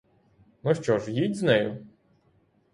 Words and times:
Ну, 0.63 0.75
що 0.75 0.99
ж, 0.99 1.11
їдь 1.11 1.35
з 1.37 1.41
нею! 1.43 1.85